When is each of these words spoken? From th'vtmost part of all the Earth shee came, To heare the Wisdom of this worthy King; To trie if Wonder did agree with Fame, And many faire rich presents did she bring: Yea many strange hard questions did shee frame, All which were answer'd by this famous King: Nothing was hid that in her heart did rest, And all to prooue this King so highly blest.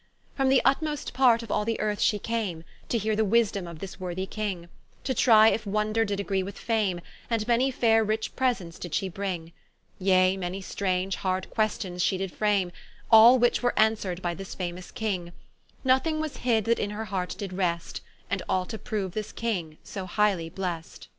From 0.33 0.49
th'vtmost 0.49 1.13
part 1.13 1.43
of 1.43 1.51
all 1.51 1.63
the 1.63 1.79
Earth 1.79 1.99
shee 2.01 2.17
came, 2.17 2.63
To 2.89 2.97
heare 2.97 3.15
the 3.15 3.23
Wisdom 3.23 3.67
of 3.67 3.77
this 3.77 3.99
worthy 3.99 4.25
King; 4.25 4.67
To 5.03 5.13
trie 5.13 5.49
if 5.49 5.67
Wonder 5.67 6.05
did 6.05 6.19
agree 6.19 6.41
with 6.41 6.57
Fame, 6.57 7.01
And 7.29 7.47
many 7.47 7.69
faire 7.69 8.03
rich 8.03 8.35
presents 8.35 8.79
did 8.79 8.95
she 8.95 9.09
bring: 9.09 9.53
Yea 9.99 10.37
many 10.37 10.59
strange 10.59 11.17
hard 11.17 11.51
questions 11.51 12.01
did 12.01 12.19
shee 12.31 12.35
frame, 12.35 12.71
All 13.11 13.37
which 13.37 13.61
were 13.61 13.77
answer'd 13.77 14.23
by 14.23 14.33
this 14.33 14.55
famous 14.55 14.89
King: 14.89 15.33
Nothing 15.83 16.19
was 16.19 16.37
hid 16.37 16.65
that 16.65 16.79
in 16.79 16.89
her 16.89 17.05
heart 17.05 17.35
did 17.37 17.53
rest, 17.53 18.01
And 18.27 18.41
all 18.49 18.65
to 18.65 18.79
prooue 18.79 19.09
this 19.11 19.31
King 19.31 19.77
so 19.83 20.07
highly 20.07 20.49
blest. 20.49 21.09